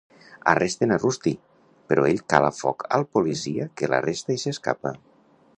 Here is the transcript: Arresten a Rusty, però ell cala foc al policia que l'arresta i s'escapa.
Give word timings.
Arresten 0.53 0.93
a 0.93 0.97
Rusty, 1.03 1.33
però 1.93 2.07
ell 2.13 2.23
cala 2.35 2.51
foc 2.63 2.89
al 2.99 3.07
policia 3.19 3.71
que 3.81 3.93
l'arresta 3.93 4.39
i 4.39 4.45
s'escapa. 4.47 4.99